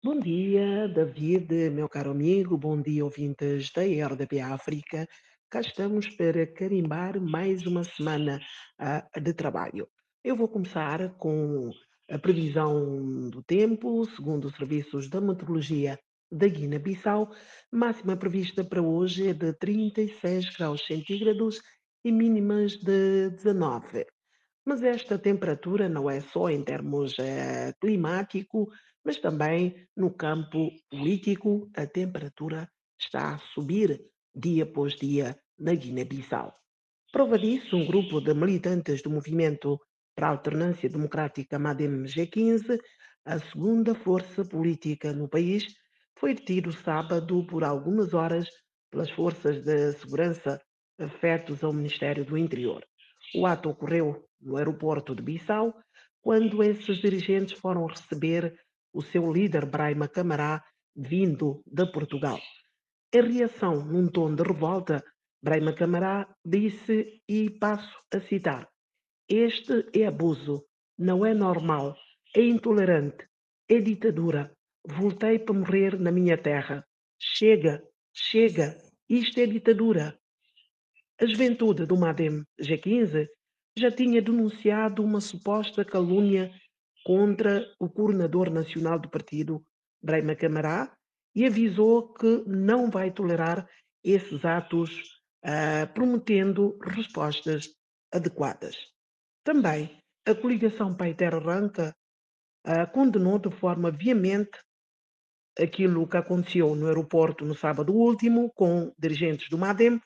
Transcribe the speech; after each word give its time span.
Bom 0.00 0.20
dia, 0.20 0.86
David, 0.86 1.70
meu 1.70 1.88
caro 1.88 2.12
amigo. 2.12 2.56
Bom 2.56 2.80
dia, 2.80 3.04
ouvintes 3.04 3.72
da 3.72 3.82
RDP 3.82 4.38
África. 4.38 5.08
Cá 5.50 5.60
estamos 5.60 6.08
para 6.10 6.46
carimbar 6.46 7.20
mais 7.20 7.66
uma 7.66 7.82
semana 7.82 8.38
ah, 8.78 9.04
de 9.20 9.34
trabalho. 9.34 9.88
Eu 10.22 10.36
vou 10.36 10.48
começar 10.48 11.16
com 11.16 11.72
a 12.08 12.16
previsão 12.16 13.28
do 13.28 13.42
tempo, 13.42 14.04
segundo 14.14 14.44
os 14.46 14.54
serviços 14.54 15.10
da 15.10 15.20
meteorologia 15.20 15.98
da 16.30 16.46
Guiné-Bissau. 16.46 17.32
Máxima 17.72 18.16
prevista 18.16 18.62
para 18.62 18.80
hoje 18.80 19.26
é 19.26 19.34
de 19.34 19.52
36 19.54 20.56
graus 20.56 20.86
centígrados 20.86 21.60
e 22.04 22.12
mínimas 22.12 22.76
de 22.76 23.30
19. 23.30 24.06
Mas 24.68 24.82
esta 24.82 25.18
temperatura 25.18 25.88
não 25.88 26.10
é 26.10 26.20
só 26.20 26.50
em 26.50 26.62
termos 26.62 27.18
eh, 27.18 27.72
climático, 27.80 28.68
mas 29.02 29.16
também 29.16 29.88
no 29.96 30.10
campo 30.10 30.70
político, 30.90 31.70
a 31.74 31.86
temperatura 31.86 32.68
está 33.00 33.36
a 33.36 33.38
subir 33.54 33.98
dia 34.34 34.64
após 34.64 34.94
dia 34.94 35.34
na 35.58 35.72
Guiné-Bissau. 35.72 36.52
Prova 37.10 37.38
disso, 37.38 37.78
um 37.78 37.86
grupo 37.86 38.20
de 38.20 38.34
militantes 38.34 39.00
do 39.00 39.08
movimento 39.08 39.80
para 40.14 40.26
a 40.26 40.32
alternância 40.32 40.90
democrática 40.90 41.58
MADEM 41.58 42.04
G15, 42.04 42.78
a 43.24 43.38
segunda 43.38 43.94
força 43.94 44.44
política 44.44 45.14
no 45.14 45.30
país, 45.30 45.64
foi 46.18 46.34
detido 46.34 46.72
sábado 46.72 47.42
por 47.46 47.64
algumas 47.64 48.12
horas 48.12 48.46
pelas 48.90 49.10
forças 49.12 49.64
de 49.64 49.94
segurança 49.94 50.60
afetos 50.98 51.64
ao 51.64 51.72
Ministério 51.72 52.22
do 52.22 52.36
Interior. 52.36 52.84
O 53.34 53.46
ato 53.46 53.70
ocorreu 53.70 54.24
no 54.40 54.56
aeroporto 54.56 55.14
de 55.14 55.22
Bissau, 55.22 55.74
quando 56.20 56.62
esses 56.62 56.98
dirigentes 56.98 57.58
foram 57.58 57.86
receber 57.86 58.58
o 58.92 59.02
seu 59.02 59.32
líder 59.32 59.66
Braima 59.66 60.08
Camará, 60.08 60.64
vindo 60.94 61.62
de 61.66 61.86
Portugal. 61.92 62.38
Em 63.12 63.22
reação, 63.22 63.84
num 63.84 64.08
tom 64.08 64.34
de 64.34 64.42
revolta, 64.42 65.02
Braima 65.42 65.72
Camará 65.72 66.28
disse, 66.44 67.22
e 67.28 67.50
passo 67.50 67.96
a 68.12 68.20
citar: 68.20 68.68
Este 69.28 69.88
é 69.94 70.06
abuso, 70.06 70.64
não 70.98 71.24
é 71.24 71.32
normal, 71.32 71.96
é 72.34 72.42
intolerante, 72.42 73.26
é 73.68 73.78
ditadura. 73.80 74.52
Voltei 74.86 75.38
para 75.38 75.54
morrer 75.54 75.98
na 75.98 76.10
minha 76.10 76.36
terra. 76.36 76.84
Chega, 77.20 77.82
chega, 78.12 78.76
isto 79.08 79.38
é 79.38 79.46
ditadura. 79.46 80.18
A 81.20 81.26
juventude 81.26 81.84
do 81.84 81.96
MADEM 81.96 82.44
G15 82.62 83.26
já 83.76 83.90
tinha 83.90 84.22
denunciado 84.22 85.02
uma 85.02 85.20
suposta 85.20 85.84
calúnia 85.84 86.48
contra 87.04 87.66
o 87.80 87.88
coordenador 87.88 88.50
nacional 88.50 89.00
do 89.00 89.10
partido, 89.10 89.60
Braima 90.00 90.36
Camará, 90.36 90.96
e 91.34 91.44
avisou 91.44 92.12
que 92.14 92.44
não 92.46 92.88
vai 92.88 93.10
tolerar 93.10 93.68
esses 94.04 94.44
atos, 94.44 95.20
uh, 95.44 95.92
prometendo 95.92 96.78
respostas 96.80 97.68
adequadas. 98.12 98.76
Também 99.42 100.00
a 100.24 100.36
coligação 100.36 100.96
Pai 100.96 101.14
Terra 101.14 101.38
Arranca 101.38 101.96
uh, 102.64 102.92
condenou 102.92 103.40
de 103.40 103.50
forma 103.56 103.90
veemente 103.90 104.56
aquilo 105.58 106.06
que 106.06 106.16
aconteceu 106.16 106.76
no 106.76 106.86
aeroporto 106.86 107.44
no 107.44 107.56
sábado 107.56 107.92
último 107.92 108.52
com 108.54 108.92
dirigentes 108.96 109.48
do 109.48 109.58
MADEM 109.58 110.00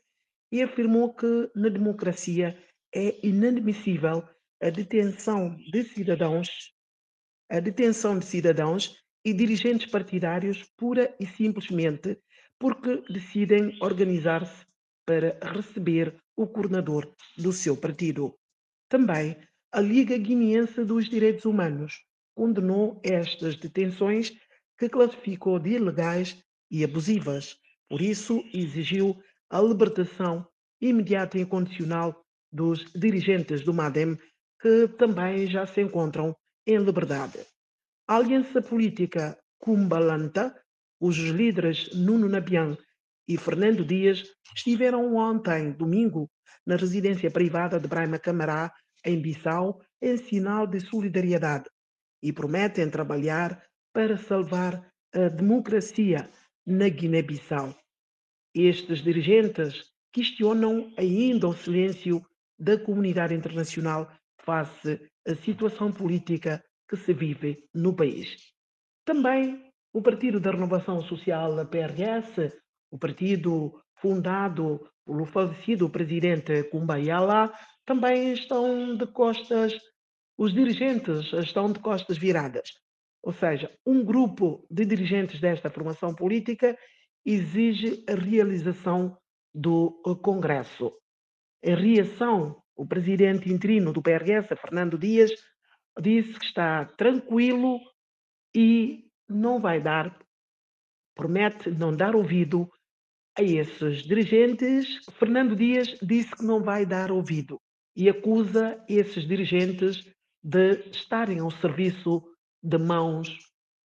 e 0.52 0.62
afirmou 0.62 1.14
que 1.14 1.50
na 1.56 1.68
democracia 1.68 2.56
é 2.94 3.26
inadmissível 3.26 4.22
a 4.62 4.70
detenção 4.70 5.56
de 5.72 5.82
cidadãos 5.82 6.72
a 7.52 7.60
detenção 7.60 8.18
de 8.18 8.24
cidadãos 8.24 8.96
e 9.22 9.34
dirigentes 9.34 9.90
partidários 9.90 10.64
pura 10.74 11.14
e 11.20 11.26
simplesmente 11.26 12.18
porque 12.58 13.02
decidem 13.12 13.76
organizar-se 13.82 14.64
para 15.04 15.38
receber 15.52 16.16
o 16.34 16.46
coordenador 16.46 17.12
do 17.36 17.52
seu 17.52 17.76
partido. 17.76 18.34
Também 18.88 19.36
a 19.70 19.80
Liga 19.80 20.16
Guineense 20.16 20.82
dos 20.82 21.10
Direitos 21.10 21.44
Humanos 21.44 22.00
condenou 22.34 22.98
estas 23.04 23.56
detenções 23.56 24.32
que 24.78 24.88
classificou 24.88 25.58
de 25.58 25.72
ilegais 25.72 26.42
e 26.70 26.82
abusivas. 26.82 27.58
Por 27.86 28.00
isso, 28.00 28.42
exigiu 28.54 29.22
a 29.52 29.60
libertação 29.60 30.46
imediata 30.80 31.36
e 31.36 31.42
incondicional 31.42 32.24
dos 32.50 32.90
dirigentes 32.94 33.62
do 33.62 33.74
MADEM, 33.74 34.18
que 34.60 34.88
também 34.98 35.46
já 35.46 35.66
se 35.66 35.82
encontram 35.82 36.34
em 36.66 36.78
liberdade. 36.78 37.38
A 38.08 38.16
aliança 38.16 38.62
política 38.62 39.38
Cumbalanta, 39.58 40.54
cujos 40.98 41.30
líderes 41.30 41.90
Nuno 41.94 42.28
Nabian 42.28 42.76
e 43.28 43.36
Fernando 43.36 43.84
Dias 43.84 44.24
estiveram 44.56 45.14
ontem, 45.14 45.72
domingo, 45.72 46.30
na 46.66 46.76
residência 46.76 47.30
privada 47.30 47.78
de 47.78 47.86
Braima 47.86 48.18
Camará, 48.18 48.72
em 49.04 49.20
Bissau, 49.20 49.80
em 50.00 50.16
sinal 50.16 50.66
de 50.66 50.80
solidariedade 50.80 51.68
e 52.22 52.32
prometem 52.32 52.88
trabalhar 52.88 53.62
para 53.92 54.16
salvar 54.16 54.90
a 55.12 55.28
democracia 55.28 56.30
na 56.66 56.88
Guiné-Bissau. 56.88 57.81
Estes 58.54 59.02
dirigentes 59.02 59.92
questionam 60.12 60.92
ainda 60.98 61.48
o 61.48 61.56
silêncio 61.56 62.22
da 62.58 62.78
comunidade 62.78 63.34
internacional 63.34 64.12
face 64.44 65.00
à 65.26 65.34
situação 65.34 65.90
política 65.90 66.62
que 66.88 66.96
se 66.96 67.14
vive 67.14 67.64
no 67.74 67.94
país. 67.94 68.36
Também 69.04 69.72
o 69.92 70.02
Partido 70.02 70.38
da 70.38 70.50
Renovação 70.50 71.00
Social, 71.02 71.58
a 71.58 71.64
PRS, 71.64 72.52
o 72.90 72.98
partido 72.98 73.82
fundado 74.00 74.86
pelo 75.04 75.24
falecido 75.24 75.88
presidente 75.88 76.64
Kumbayala, 76.64 77.52
também 77.86 78.32
estão 78.32 78.96
de 78.96 79.06
costas, 79.06 79.72
os 80.36 80.52
dirigentes 80.52 81.32
estão 81.32 81.72
de 81.72 81.80
costas 81.80 82.18
viradas. 82.18 82.70
Ou 83.22 83.32
seja, 83.32 83.70
um 83.86 84.04
grupo 84.04 84.66
de 84.70 84.84
dirigentes 84.84 85.40
desta 85.40 85.70
formação 85.70 86.14
política 86.14 86.76
exige 87.24 88.04
a 88.08 88.14
realização 88.14 89.16
do 89.54 90.02
Congresso. 90.22 90.92
Em 91.62 91.74
reação 91.74 92.62
o 92.76 92.86
presidente 92.86 93.52
interino 93.52 93.92
do 93.92 94.02
PRS, 94.02 94.48
Fernando 94.60 94.98
Dias, 94.98 95.30
disse 96.00 96.38
que 96.38 96.46
está 96.46 96.84
tranquilo 96.84 97.78
e 98.54 99.04
não 99.28 99.60
vai 99.60 99.80
dar, 99.80 100.18
promete 101.14 101.70
não 101.70 101.94
dar 101.94 102.16
ouvido 102.16 102.68
a 103.38 103.42
esses 103.42 104.02
dirigentes. 104.02 105.04
Fernando 105.18 105.54
Dias 105.54 105.96
disse 106.02 106.34
que 106.34 106.44
não 106.44 106.62
vai 106.62 106.84
dar 106.86 107.10
ouvido 107.10 107.60
e 107.94 108.08
acusa 108.08 108.82
esses 108.88 109.26
dirigentes 109.26 110.04
de 110.42 110.88
estarem 110.90 111.40
ao 111.40 111.50
serviço 111.50 112.22
de 112.62 112.78
mãos 112.78 113.38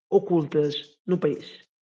ocultas 0.09 0.75
no 1.05 1.17
país. 1.17 1.66